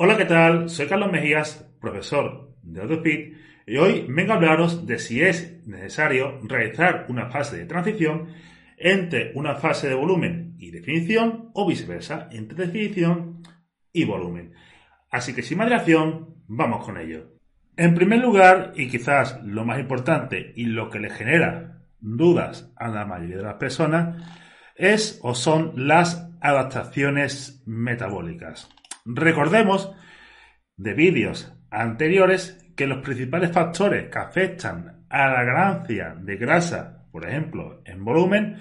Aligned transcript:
Hola, 0.00 0.16
¿qué 0.16 0.26
tal? 0.26 0.70
Soy 0.70 0.86
Carlos 0.86 1.10
Mejías, 1.10 1.68
profesor 1.80 2.54
de 2.62 2.82
AutoSpeed, 2.82 3.32
y 3.66 3.78
hoy 3.78 4.06
vengo 4.08 4.32
a 4.32 4.36
hablaros 4.36 4.86
de 4.86 4.96
si 5.00 5.20
es 5.22 5.66
necesario 5.66 6.38
realizar 6.44 7.06
una 7.08 7.30
fase 7.32 7.56
de 7.56 7.66
transición 7.66 8.28
entre 8.76 9.32
una 9.34 9.56
fase 9.56 9.88
de 9.88 9.96
volumen 9.96 10.54
y 10.56 10.70
definición 10.70 11.50
o 11.52 11.66
viceversa, 11.66 12.28
entre 12.30 12.66
definición 12.66 13.42
y 13.92 14.04
volumen. 14.04 14.54
Así 15.10 15.34
que 15.34 15.42
sin 15.42 15.58
más 15.58 15.66
dilación, 15.66 16.44
vamos 16.46 16.84
con 16.84 16.96
ello. 16.96 17.32
En 17.76 17.96
primer 17.96 18.20
lugar, 18.20 18.74
y 18.76 18.86
quizás 18.86 19.40
lo 19.42 19.64
más 19.64 19.80
importante 19.80 20.52
y 20.54 20.66
lo 20.66 20.90
que 20.90 21.00
le 21.00 21.10
genera 21.10 21.82
dudas 21.98 22.72
a 22.76 22.86
la 22.86 23.04
mayoría 23.04 23.38
de 23.38 23.42
las 23.42 23.56
personas, 23.56 24.14
es 24.76 25.18
o 25.24 25.34
son 25.34 25.72
las 25.88 26.30
adaptaciones 26.40 27.64
metabólicas. 27.66 28.68
Recordemos 29.10 29.90
de 30.76 30.92
vídeos 30.92 31.56
anteriores 31.70 32.62
que 32.76 32.86
los 32.86 32.98
principales 32.98 33.50
factores 33.52 34.10
que 34.10 34.18
afectan 34.18 35.06
a 35.08 35.28
la 35.28 35.44
ganancia 35.44 36.14
de 36.14 36.36
grasa, 36.36 37.06
por 37.10 37.26
ejemplo, 37.26 37.80
en 37.86 38.04
volumen, 38.04 38.58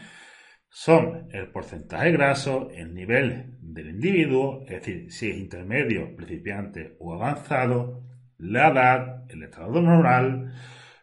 son 0.69 1.27
el 1.33 1.49
porcentaje 1.51 2.13
graso, 2.13 2.69
el 2.73 2.93
nivel 2.93 3.57
del 3.59 3.89
individuo, 3.89 4.63
es 4.69 4.79
decir, 4.79 5.11
si 5.11 5.29
es 5.31 5.37
intermedio, 5.37 6.15
principiante 6.15 6.95
o 7.01 7.13
avanzado, 7.13 8.05
la 8.37 8.69
edad, 8.69 9.25
el 9.27 9.43
estado 9.43 9.81
normal, 9.81 10.53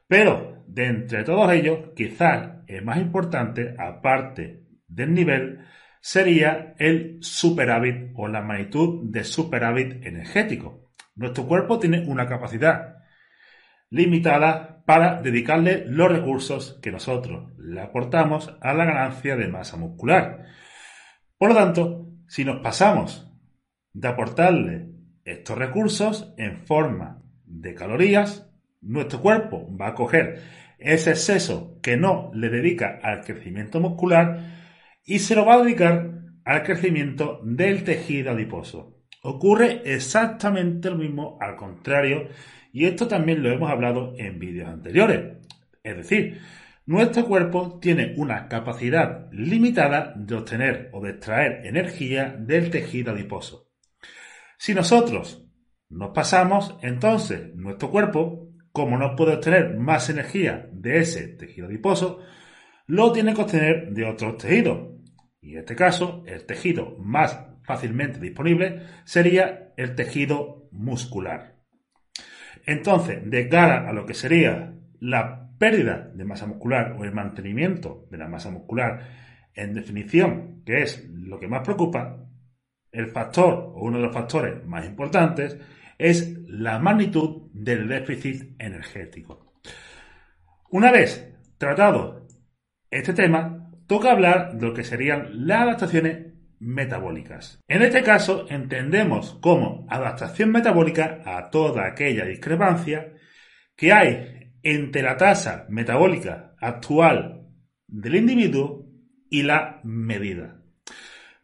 pero 0.08 0.64
de 0.66 0.86
entre 0.86 1.22
todos 1.22 1.52
ellos, 1.52 1.90
quizás 1.94 2.62
el 2.66 2.82
más 2.82 2.96
importante, 2.96 3.74
aparte 3.78 4.64
del 4.88 5.12
nivel, 5.12 5.60
sería 6.04 6.74
el 6.78 7.16
superávit 7.22 8.12
o 8.14 8.28
la 8.28 8.42
magnitud 8.42 9.10
de 9.10 9.24
superávit 9.24 10.04
energético. 10.04 10.90
Nuestro 11.14 11.46
cuerpo 11.46 11.78
tiene 11.78 12.04
una 12.06 12.28
capacidad 12.28 12.96
limitada 13.88 14.82
para 14.84 15.22
dedicarle 15.22 15.86
los 15.86 16.12
recursos 16.12 16.78
que 16.82 16.92
nosotros 16.92 17.54
le 17.56 17.80
aportamos 17.80 18.54
a 18.60 18.74
la 18.74 18.84
ganancia 18.84 19.34
de 19.34 19.48
masa 19.48 19.78
muscular. 19.78 20.44
Por 21.38 21.48
lo 21.48 21.54
tanto, 21.54 22.10
si 22.28 22.44
nos 22.44 22.60
pasamos 22.60 23.32
de 23.94 24.06
aportarle 24.06 24.90
estos 25.24 25.56
recursos 25.56 26.34
en 26.36 26.66
forma 26.66 27.22
de 27.46 27.74
calorías, 27.74 28.52
nuestro 28.82 29.22
cuerpo 29.22 29.74
va 29.74 29.88
a 29.88 29.94
coger 29.94 30.42
ese 30.78 31.12
exceso 31.12 31.78
que 31.82 31.96
no 31.96 32.30
le 32.34 32.50
dedica 32.50 32.98
al 33.02 33.22
crecimiento 33.22 33.80
muscular 33.80 34.63
y 35.04 35.18
se 35.18 35.34
lo 35.34 35.44
va 35.44 35.54
a 35.54 35.62
dedicar 35.62 36.10
al 36.44 36.62
crecimiento 36.62 37.40
del 37.42 37.84
tejido 37.84 38.32
adiposo. 38.32 39.02
Ocurre 39.22 39.82
exactamente 39.84 40.90
lo 40.90 40.96
mismo 40.96 41.38
al 41.40 41.56
contrario 41.56 42.28
y 42.72 42.86
esto 42.86 43.08
también 43.08 43.42
lo 43.42 43.50
hemos 43.50 43.70
hablado 43.70 44.14
en 44.18 44.38
vídeos 44.38 44.68
anteriores. 44.68 45.38
Es 45.82 45.96
decir, 45.96 46.40
nuestro 46.86 47.24
cuerpo 47.24 47.78
tiene 47.80 48.14
una 48.18 48.48
capacidad 48.48 49.30
limitada 49.32 50.12
de 50.16 50.34
obtener 50.34 50.90
o 50.92 51.00
de 51.00 51.10
extraer 51.10 51.66
energía 51.66 52.36
del 52.38 52.70
tejido 52.70 53.12
adiposo. 53.12 53.70
Si 54.58 54.74
nosotros 54.74 55.46
nos 55.88 56.10
pasamos, 56.10 56.76
entonces 56.82 57.54
nuestro 57.54 57.90
cuerpo, 57.90 58.50
como 58.72 58.98
no 58.98 59.16
puede 59.16 59.34
obtener 59.34 59.78
más 59.78 60.10
energía 60.10 60.68
de 60.72 60.98
ese 60.98 61.28
tejido 61.28 61.68
adiposo, 61.68 62.20
lo 62.86 63.12
tiene 63.12 63.32
que 63.32 63.40
obtener 63.40 63.92
de 63.92 64.04
otros 64.04 64.36
tejidos, 64.36 64.94
y 65.44 65.52
en 65.52 65.58
este 65.58 65.76
caso, 65.76 66.24
el 66.26 66.46
tejido 66.46 66.96
más 66.98 67.38
fácilmente 67.64 68.18
disponible 68.18 68.80
sería 69.04 69.72
el 69.76 69.94
tejido 69.94 70.68
muscular. 70.72 71.56
Entonces, 72.64 73.18
de 73.28 73.48
cara 73.50 73.86
a 73.86 73.92
lo 73.92 74.06
que 74.06 74.14
sería 74.14 74.74
la 75.00 75.50
pérdida 75.58 76.10
de 76.14 76.24
masa 76.24 76.46
muscular 76.46 76.96
o 76.98 77.04
el 77.04 77.12
mantenimiento 77.12 78.06
de 78.10 78.16
la 78.16 78.26
masa 78.26 78.50
muscular 78.50 79.00
en 79.54 79.74
definición, 79.74 80.62
que 80.64 80.82
es 80.82 81.06
lo 81.10 81.38
que 81.38 81.46
más 81.46 81.60
preocupa, 81.62 82.26
el 82.90 83.08
factor 83.08 83.72
o 83.74 83.84
uno 83.84 83.98
de 83.98 84.04
los 84.04 84.14
factores 84.14 84.64
más 84.64 84.86
importantes 84.86 85.58
es 85.98 86.38
la 86.48 86.78
magnitud 86.78 87.50
del 87.52 87.86
déficit 87.86 88.54
energético. 88.58 89.52
Una 90.70 90.90
vez 90.90 91.36
tratado 91.58 92.26
este 92.90 93.12
tema, 93.12 93.63
toca 93.94 94.10
hablar 94.10 94.58
de 94.58 94.66
lo 94.66 94.74
que 94.74 94.82
serían 94.82 95.46
las 95.46 95.62
adaptaciones 95.62 96.32
metabólicas. 96.58 97.60
En 97.68 97.80
este 97.80 98.02
caso 98.02 98.44
entendemos 98.50 99.38
como 99.40 99.86
adaptación 99.88 100.50
metabólica 100.50 101.20
a 101.24 101.48
toda 101.48 101.86
aquella 101.86 102.24
discrepancia 102.24 103.12
que 103.76 103.92
hay 103.92 104.50
entre 104.64 105.00
la 105.02 105.16
tasa 105.16 105.66
metabólica 105.68 106.56
actual 106.60 107.46
del 107.86 108.16
individuo 108.16 108.84
y 109.30 109.44
la 109.44 109.78
medida. 109.84 110.60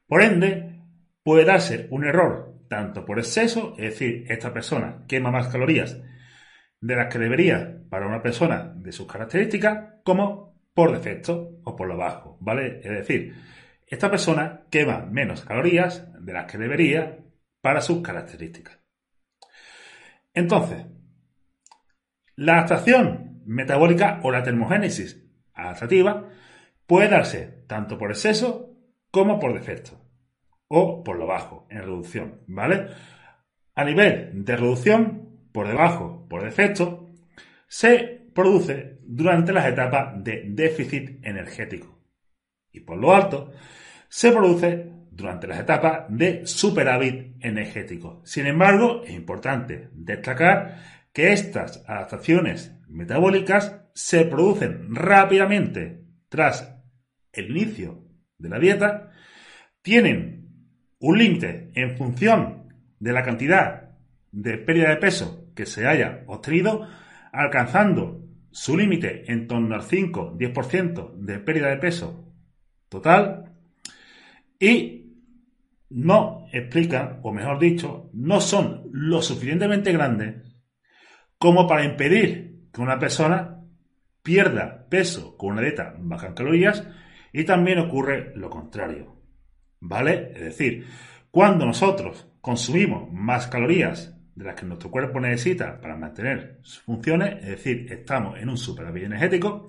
Por 0.08 0.20
ende, 0.20 0.80
puede 1.22 1.44
darse 1.44 1.86
un 1.92 2.04
error 2.04 2.64
tanto 2.68 3.04
por 3.04 3.20
exceso, 3.20 3.76
es 3.78 3.90
decir, 3.90 4.24
esta 4.28 4.52
persona 4.52 5.04
quema 5.06 5.30
más 5.30 5.46
calorías 5.46 6.00
de 6.80 6.96
las 6.96 7.12
que 7.12 7.20
debería 7.20 7.80
para 7.88 8.08
una 8.08 8.22
persona 8.22 8.72
de 8.74 8.90
sus 8.90 9.06
características, 9.06 10.00
como 10.02 10.49
por 10.74 10.92
defecto 10.92 11.60
o 11.64 11.76
por 11.76 11.88
lo 11.88 11.96
bajo, 11.96 12.38
¿vale? 12.40 12.80
Es 12.82 12.90
decir, 12.90 13.34
esta 13.86 14.10
persona 14.10 14.66
quema 14.70 15.06
menos 15.06 15.44
calorías 15.44 16.06
de 16.24 16.32
las 16.32 16.50
que 16.50 16.58
debería 16.58 17.18
para 17.60 17.80
sus 17.80 18.02
características. 18.02 18.78
Entonces, 20.32 20.86
la 22.36 22.54
adaptación 22.54 23.42
metabólica 23.44 24.20
o 24.22 24.30
la 24.30 24.42
termogénesis 24.42 25.22
adaptativa 25.54 26.28
puede 26.86 27.08
darse 27.08 27.64
tanto 27.66 27.98
por 27.98 28.10
exceso 28.10 28.76
como 29.10 29.38
por 29.38 29.52
defecto 29.52 30.00
o 30.68 31.02
por 31.02 31.18
lo 31.18 31.26
bajo 31.26 31.66
en 31.68 31.78
reducción, 31.80 32.42
¿vale? 32.46 32.88
A 33.74 33.84
nivel 33.84 34.44
de 34.44 34.56
reducción, 34.56 35.48
por 35.52 35.66
debajo, 35.66 36.26
por 36.28 36.44
defecto, 36.44 37.08
se 37.66 38.19
produce 38.40 38.98
durante 39.02 39.52
las 39.52 39.66
etapas 39.66 40.22
de 40.24 40.44
déficit 40.46 41.24
energético. 41.24 41.98
Y 42.72 42.80
por 42.80 42.96
lo 42.96 43.14
alto, 43.14 43.52
se 44.08 44.32
produce 44.32 44.90
durante 45.10 45.46
las 45.46 45.60
etapas 45.60 46.06
de 46.08 46.46
superávit 46.46 47.36
energético. 47.40 48.22
Sin 48.24 48.46
embargo, 48.46 49.02
es 49.04 49.10
importante 49.10 49.90
destacar 49.92 50.78
que 51.12 51.32
estas 51.32 51.84
adaptaciones 51.86 52.74
metabólicas 52.88 53.82
se 53.94 54.24
producen 54.24 54.94
rápidamente 54.94 56.04
tras 56.28 56.76
el 57.32 57.50
inicio 57.50 58.04
de 58.38 58.48
la 58.48 58.58
dieta, 58.58 59.10
tienen 59.82 60.40
un 60.98 61.18
límite 61.18 61.70
en 61.74 61.96
función 61.96 62.72
de 62.98 63.12
la 63.12 63.22
cantidad 63.22 63.90
de 64.32 64.58
pérdida 64.58 64.90
de 64.90 64.96
peso 64.96 65.50
que 65.54 65.66
se 65.66 65.86
haya 65.86 66.22
obtenido, 66.26 66.86
alcanzando 67.32 68.29
su 68.50 68.76
límite 68.76 69.30
en 69.30 69.46
torno 69.46 69.74
al 69.74 69.82
5-10% 69.82 71.14
de 71.14 71.38
pérdida 71.38 71.68
de 71.68 71.76
peso 71.76 72.32
total 72.88 73.52
y 74.58 75.00
no 75.90 76.46
explican, 76.52 77.20
o 77.22 77.32
mejor 77.32 77.58
dicho, 77.58 78.10
no 78.12 78.40
son 78.40 78.88
lo 78.92 79.22
suficientemente 79.22 79.92
grandes 79.92 80.36
como 81.38 81.66
para 81.66 81.84
impedir 81.84 82.68
que 82.72 82.80
una 82.80 82.98
persona 82.98 83.64
pierda 84.22 84.86
peso 84.88 85.36
con 85.36 85.52
una 85.52 85.62
dieta 85.62 85.94
baja 85.98 86.28
en 86.28 86.34
calorías 86.34 86.86
y 87.32 87.44
también 87.44 87.78
ocurre 87.78 88.32
lo 88.36 88.50
contrario. 88.50 89.16
¿Vale? 89.80 90.32
Es 90.34 90.40
decir, 90.42 90.86
cuando 91.30 91.64
nosotros 91.64 92.28
consumimos 92.40 93.10
más 93.12 93.46
calorías 93.46 94.19
de 94.40 94.46
las 94.46 94.54
que 94.54 94.64
nuestro 94.64 94.90
cuerpo 94.90 95.20
necesita 95.20 95.78
para 95.78 95.96
mantener 95.96 96.58
sus 96.62 96.80
funciones, 96.80 97.36
es 97.42 97.50
decir, 97.50 97.86
estamos 97.92 98.38
en 98.38 98.48
un 98.48 98.56
superávit 98.56 99.04
energético, 99.04 99.66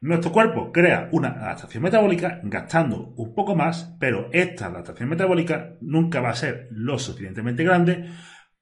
nuestro 0.00 0.32
cuerpo 0.32 0.72
crea 0.72 1.08
una 1.12 1.28
adaptación 1.28 1.84
metabólica 1.84 2.40
gastando 2.42 3.14
un 3.16 3.34
poco 3.34 3.54
más, 3.54 3.96
pero 4.00 4.28
esta 4.32 4.66
adaptación 4.66 5.08
metabólica 5.08 5.76
nunca 5.80 6.20
va 6.20 6.30
a 6.30 6.34
ser 6.34 6.68
lo 6.72 6.98
suficientemente 6.98 7.62
grande 7.62 8.10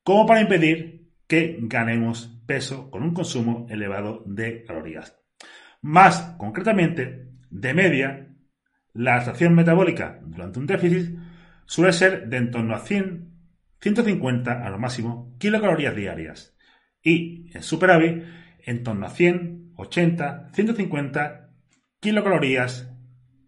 como 0.05 0.27
para 0.27 0.43
impedir 0.43 1.09
que 1.27 1.59
ganemos 1.63 2.43
peso 2.47 2.91
con 2.91 3.03
un 3.03 3.15
consumo 3.15 3.67
elevado 3.71 4.23
de 4.27 4.65
calorías. 4.65 5.19
Más 5.81 6.35
concretamente, 6.37 7.31
de 7.51 7.75
media, 7.75 8.29
la 8.93 9.17
estación 9.17 9.55
metabólica 9.55 10.21
durante 10.23 10.59
un 10.59 10.67
déficit 10.67 11.19
suele 11.65 11.93
ser 11.95 12.29
de 12.29 12.37
en 12.37 12.51
torno 12.51 12.75
a 12.75 12.81
100, 12.81 13.32
150 13.83 14.65
a 14.65 14.71
lo 14.71 14.79
máximo 14.79 15.37
kilocalorías 15.39 15.95
diarias 15.95 16.57
y 17.03 17.51
en 17.55 17.63
superávit 17.63 18.23
en 18.65 18.85
torno 18.85 19.07
a 19.07 19.11
100, 19.11 19.73
80, 19.77 20.51
150 20.53 21.51
kilocalorías 22.01 22.91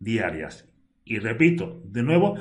diarias. 0.01 0.69
Y 1.05 1.19
repito, 1.19 1.83
de 1.85 2.03
nuevo, 2.03 2.37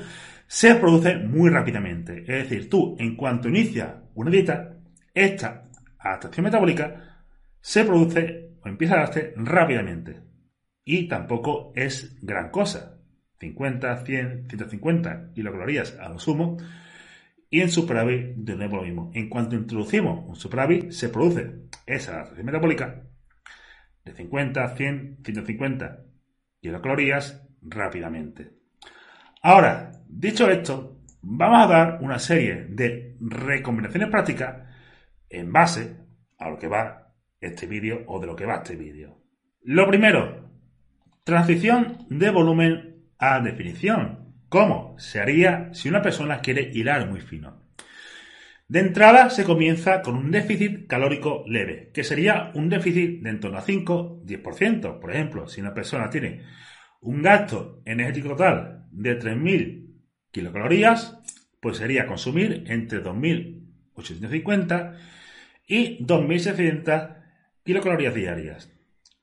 se 0.46 0.74
produce 0.74 1.16
muy 1.16 1.50
rápidamente. 1.50 2.20
Es 2.20 2.48
decir, 2.48 2.68
tú, 2.68 2.96
en 2.98 3.16
cuanto 3.16 3.48
inicias 3.48 3.94
una 4.14 4.30
dieta, 4.30 4.76
esta 5.12 5.70
adaptación 5.98 6.44
metabólica 6.44 7.24
se 7.60 7.84
produce 7.84 8.56
o 8.60 8.68
empieza 8.68 8.94
a 8.94 9.00
darse 9.00 9.34
rápidamente. 9.36 10.20
Y 10.84 11.08
tampoco 11.08 11.72
es 11.76 12.18
gran 12.22 12.50
cosa. 12.50 12.98
50, 13.38 14.04
100, 14.04 14.48
150 14.48 15.32
kilocalorías 15.34 15.96
a 15.98 16.08
lo 16.08 16.18
sumo. 16.18 16.56
Y 17.54 17.60
en 17.60 17.70
superávit, 17.70 18.34
de 18.34 18.56
nuevo 18.56 18.78
lo 18.78 18.82
mismo. 18.82 19.12
En 19.14 19.28
cuanto 19.28 19.54
introducimos 19.54 20.24
un 20.26 20.34
superávit, 20.34 20.90
se 20.90 21.08
produce 21.08 21.68
esa 21.86 22.14
adaptación 22.14 22.46
metabólica 22.46 23.04
de 24.04 24.12
50, 24.12 24.74
100, 24.74 25.18
150 25.24 26.04
kilocalorías 26.60 27.46
rápidamente. 27.62 28.50
Ahora, 29.40 29.92
dicho 30.08 30.50
esto, 30.50 31.00
vamos 31.22 31.64
a 31.64 31.68
dar 31.68 31.98
una 32.02 32.18
serie 32.18 32.66
de 32.70 33.16
recomendaciones 33.20 34.10
prácticas 34.10 34.56
en 35.28 35.52
base 35.52 35.96
a 36.38 36.50
lo 36.50 36.58
que 36.58 36.66
va 36.66 37.14
este 37.40 37.68
vídeo 37.68 38.02
o 38.08 38.18
de 38.18 38.26
lo 38.26 38.34
que 38.34 38.46
va 38.46 38.56
este 38.56 38.74
vídeo. 38.74 39.22
Lo 39.62 39.86
primero, 39.86 40.50
transición 41.22 41.98
de 42.10 42.30
volumen 42.30 43.10
a 43.16 43.38
definición. 43.38 44.23
¿Cómo 44.54 44.94
se 45.00 45.18
haría 45.18 45.70
si 45.74 45.88
una 45.88 46.00
persona 46.00 46.38
quiere 46.38 46.70
hilar 46.72 47.10
muy 47.10 47.20
fino? 47.20 47.60
De 48.68 48.78
entrada 48.78 49.28
se 49.28 49.42
comienza 49.42 50.00
con 50.00 50.14
un 50.14 50.30
déficit 50.30 50.86
calórico 50.86 51.42
leve, 51.48 51.90
que 51.92 52.04
sería 52.04 52.52
un 52.54 52.68
déficit 52.68 53.20
de 53.20 53.30
en 53.30 53.40
torno 53.40 53.58
a 53.58 53.66
5-10%. 53.66 55.00
Por 55.00 55.10
ejemplo, 55.10 55.48
si 55.48 55.60
una 55.60 55.74
persona 55.74 56.08
tiene 56.08 56.42
un 57.00 57.20
gasto 57.20 57.82
energético 57.84 58.28
total 58.28 58.86
de 58.92 59.18
3.000 59.18 59.88
kilocalorías, 60.30 61.18
pues 61.60 61.78
sería 61.78 62.06
consumir 62.06 62.62
entre 62.68 63.02
2.850 63.02 64.98
y 65.66 65.98
2.600 66.06 67.16
kilocalorías 67.64 68.14
diarias. 68.14 68.72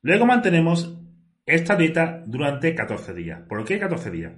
Luego 0.02 0.26
mantenemos 0.26 1.00
esta 1.46 1.78
dieta 1.78 2.22
durante 2.26 2.76
14 2.76 3.14
días. 3.14 3.40
¿Por 3.48 3.64
qué 3.64 3.80
14 3.80 4.12
días? 4.12 4.34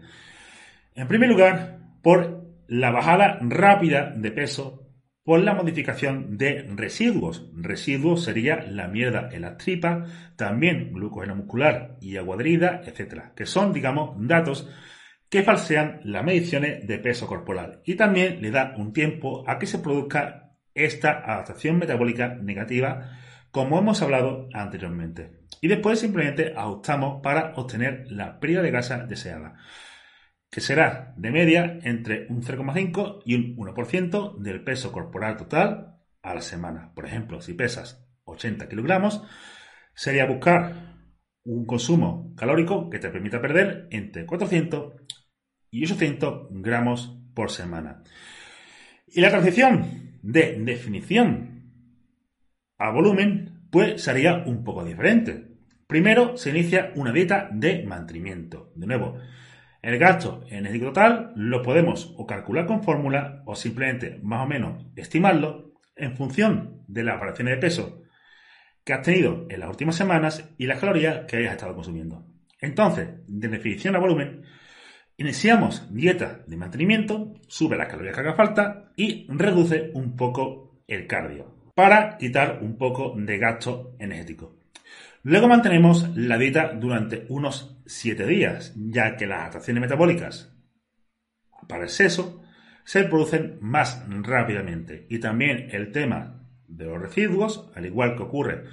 En 0.96 1.08
primer 1.08 1.30
lugar, 1.30 1.80
por 2.04 2.44
la 2.68 2.92
bajada 2.92 3.40
rápida 3.42 4.12
de 4.16 4.32
peso 4.32 4.84
por 5.24 5.40
la 5.40 5.54
modificación 5.54 6.38
de 6.38 6.68
residuos. 6.76 7.50
Residuos 7.56 8.24
sería 8.24 8.62
la 8.68 8.88
mierda 8.88 9.30
en 9.32 9.42
las 9.42 9.58
tripas, 9.58 10.12
también 10.36 10.92
glucógeno 10.92 11.36
muscular 11.36 11.98
y 12.02 12.18
aguadrida, 12.18 12.82
etcétera, 12.86 13.32
que 13.36 13.46
son, 13.46 13.72
digamos, 13.74 14.16
datos 14.28 14.70
que 15.30 15.44
falsean 15.44 16.02
las 16.04 16.24
mediciones 16.24 16.86
de 16.86 17.00
peso 17.00 17.26
corporal 17.26 17.82
y 17.86 17.96
también 17.96 18.42
le 18.42 18.52
da 18.52 18.76
un 18.78 18.94
tiempo 18.94 19.44
a 19.48 19.58
que 19.58 19.66
se 19.66 19.80
produzca 19.80 20.52
esta 20.76 21.24
adaptación 21.26 21.80
metabólica 21.80 22.36
negativa, 22.36 23.18
como 23.50 23.80
hemos 23.80 24.02
hablado 24.02 24.50
anteriormente. 24.54 25.40
Y 25.62 25.70
después 25.70 26.00
simplemente 26.00 26.54
ajustamos 26.56 27.22
para 27.24 27.54
obtener 27.56 28.06
la 28.12 28.40
pérdida 28.40 28.62
de 28.62 28.72
grasa 28.72 29.06
deseada 29.06 29.56
que 30.54 30.62
será 30.62 31.16
de 31.18 31.32
media 31.32 31.80
entre 31.82 32.28
un 32.30 32.44
0,5 32.44 33.24
y 33.26 33.34
un 33.34 33.58
1% 33.58 34.38
del 34.38 34.64
peso 34.64 34.92
corporal 34.92 35.36
total 35.36 35.98
a 36.22 36.36
la 36.36 36.42
semana. 36.42 36.94
Por 36.94 37.08
ejemplo, 37.08 37.42
si 37.42 37.56
pesas 37.56 38.08
80 38.26 38.70
kilogramos, 38.70 39.24
sería 39.96 40.28
buscar 40.28 40.94
un 41.44 41.66
consumo 41.66 42.36
calórico 42.38 42.92
que 42.92 43.00
te 43.00 43.10
permita 43.10 43.42
perder 43.42 43.88
entre 43.90 44.28
400 44.28 44.94
y 45.72 45.86
800 45.86 46.50
gramos 46.52 47.18
por 47.34 47.50
semana. 47.50 48.04
Y 49.08 49.22
la 49.22 49.32
transición 49.32 50.20
de 50.22 50.60
definición 50.60 51.74
a 52.78 52.92
volumen, 52.92 53.66
pues 53.72 54.04
sería 54.04 54.44
un 54.46 54.64
poco 54.64 54.86
diferente. 54.86 55.48
Primero 55.88 56.38
se 56.38 56.52
inicia 56.52 56.92
una 56.96 57.12
dieta 57.12 57.50
de 57.52 57.84
mantenimiento. 57.88 58.72
De 58.76 58.86
nuevo, 58.86 59.18
el 59.84 60.00
gasto 60.00 60.46
energético 60.50 60.88
total 60.88 61.34
lo 61.36 61.62
podemos 61.62 62.16
o 62.18 62.26
calcular 62.26 62.66
con 62.66 62.84
fórmula 62.84 63.44
o 63.46 63.56
simplemente 63.56 64.18
más 64.24 64.46
o 64.46 64.48
menos 64.48 64.86
estimarlo 64.96 65.74
en 65.96 66.16
función 66.16 66.84
de 66.88 67.04
las 67.04 67.20
variaciones 67.20 67.56
de 67.56 67.62
peso 67.62 68.02
que 68.86 68.94
has 68.94 69.02
tenido 69.02 69.46
en 69.50 69.60
las 69.60 69.70
últimas 69.70 69.96
semanas 69.96 70.50
y 70.58 70.68
las 70.68 70.80
calorías 70.80 71.26
que 71.26 71.38
hayas 71.38 71.54
estado 71.54 71.76
consumiendo. 71.76 72.26
Entonces, 72.60 73.10
de 73.28 73.48
definición 73.50 73.96
a 73.98 74.00
volumen, 74.00 74.44
iniciamos 75.18 75.94
dieta 75.94 76.44
de 76.48 76.58
mantenimiento, 76.58 77.34
sube 77.48 77.76
las 77.76 77.90
calorías 77.90 78.16
que 78.16 78.22
haga 78.22 78.36
falta 78.36 78.94
y 78.96 79.28
reduce 79.30 79.92
un 79.94 80.16
poco 80.16 80.82
el 80.88 81.08
cardio 81.08 81.54
para 81.76 82.18
quitar 82.18 82.60
un 82.62 82.78
poco 82.78 83.14
de 83.18 83.38
gasto 83.38 83.96
energético. 84.00 84.56
Luego 85.26 85.48
mantenemos 85.48 86.10
la 86.18 86.38
dieta 86.38 86.74
durante 86.74 87.26
unos 87.30 87.82
7 87.86 88.26
días, 88.28 88.74
ya 88.76 89.16
que 89.16 89.26
las 89.26 89.40
adaptaciones 89.40 89.80
metabólicas 89.80 90.54
para 91.70 91.84
el 91.84 91.90
seso 91.90 92.44
se 92.84 93.06
producen 93.06 93.58
más 93.62 94.06
rápidamente. 94.10 95.08
Y 95.10 95.20
también 95.20 95.70
el 95.72 95.94
tema 95.94 96.46
de 96.68 96.86
los 96.86 97.02
residuos, 97.02 97.72
al 97.74 97.86
igual 97.86 98.18
que 98.18 98.24
ocurre 98.24 98.66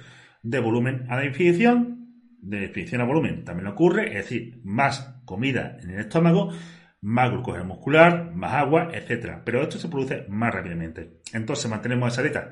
de 0.43 0.59
volumen 0.59 1.05
a 1.09 1.17
definición, 1.17 2.17
de 2.41 2.59
definición 2.59 2.99
a 2.99 3.05
volumen 3.05 3.45
también 3.45 3.67
ocurre, 3.67 4.07
es 4.09 4.25
decir, 4.25 4.59
más 4.65 5.21
comida 5.23 5.77
en 5.81 5.91
el 5.91 5.99
estómago, 6.01 6.51
más 6.99 7.31
glucosa 7.31 7.63
muscular, 7.63 8.33
más 8.35 8.55
agua, 8.55 8.89
etc. 8.91 9.37
Pero 9.45 9.61
esto 9.61 9.77
se 9.77 9.87
produce 9.87 10.25
más 10.27 10.53
rápidamente. 10.53 11.21
Entonces 11.31 11.71
mantenemos 11.71 12.11
esa 12.11 12.23
dieta 12.23 12.51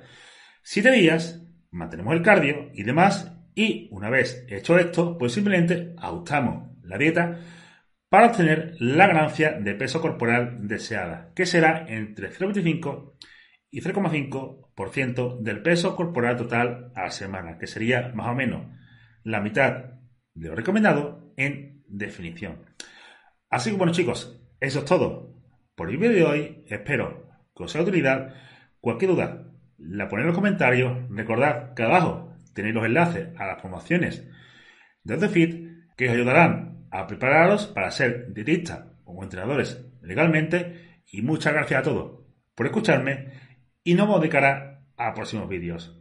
7 0.62 0.90
días, 0.90 1.46
mantenemos 1.70 2.14
el 2.14 2.22
cardio 2.22 2.72
y 2.74 2.84
demás 2.84 3.36
y 3.56 3.88
una 3.92 4.10
vez 4.10 4.46
hecho 4.50 4.78
esto, 4.78 5.18
pues 5.18 5.34
simplemente 5.34 5.94
ajustamos 5.98 6.70
la 6.84 6.98
dieta 6.98 7.40
para 8.10 8.28
obtener 8.28 8.76
la 8.80 9.08
ganancia 9.08 9.52
de 9.52 9.76
peso 9.76 10.02
corporal 10.02 10.68
deseada, 10.68 11.32
que 11.36 11.46
será 11.46 11.86
entre 11.88 12.32
0,25 12.32 13.14
y 13.72 13.82
0,5% 13.82 15.40
del 15.40 15.62
peso 15.62 15.96
corporal 15.96 16.38
total 16.38 16.92
a 16.96 17.04
la 17.04 17.12
semana, 17.12 17.58
que 17.58 17.68
sería 17.68 18.12
más 18.16 18.28
o 18.28 18.34
menos 18.34 18.66
la 19.24 19.42
mitad 19.42 20.00
de 20.34 20.50
lo 20.50 20.56
recomendado 20.56 21.34
en 21.38 21.84
definición. 21.88 22.66
Así 23.50 23.72
que 23.72 23.78
bueno 23.78 23.94
chicos, 23.94 24.42
eso 24.60 24.80
es 24.80 24.86
todo 24.86 25.36
por 25.76 25.90
el 25.90 25.98
vídeo 25.98 26.16
de 26.16 26.24
hoy. 26.24 26.66
Espero 26.68 27.30
que 27.56 27.64
os 27.64 27.72
sea 27.72 27.84
de 27.84 27.90
utilidad. 27.90 28.34
Cualquier 28.82 29.12
duda, 29.12 29.54
la 29.78 30.08
ponéis 30.08 30.24
en 30.24 30.28
los 30.28 30.36
comentarios. 30.36 31.10
Recordad 31.10 31.74
que 31.74 31.84
abajo 31.84 32.29
tenéis 32.54 32.76
los 32.76 32.86
enlaces 32.86 33.30
a 33.38 33.46
las 33.46 33.62
promociones 33.62 34.28
de 35.04 35.30
Fit 35.30 35.70
que 35.98 36.08
os 36.08 36.14
ayudarán 36.14 36.88
a 36.92 37.08
prepararos 37.08 37.68
para 37.68 37.92
ser 37.92 38.34
dietistas 38.34 38.86
o 39.06 39.24
entrenadores 39.24 39.86
legalmente. 40.02 41.02
Y 41.12 41.22
muchas 41.22 41.54
gracias 41.54 41.80
a 41.80 41.84
todos 41.84 42.22
por 42.56 42.68
escucharme 42.68 43.32
y 43.84 43.96
nos 43.96 44.08
vemos 44.08 44.22
de 44.22 44.30
cara 44.30 44.86
a 44.98 45.14
próximos 45.14 45.50
vídeos. 45.50 45.96